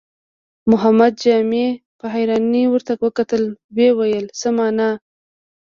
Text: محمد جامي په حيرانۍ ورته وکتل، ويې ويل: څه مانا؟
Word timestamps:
محمد 0.71 1.13
جامي 1.23 1.67
په 1.99 2.05
حيرانۍ 2.13 2.63
ورته 2.69 2.93
وکتل، 3.05 3.43
ويې 3.75 3.89
ويل: 3.97 4.25
څه 4.39 4.47
مانا؟ 4.57 4.89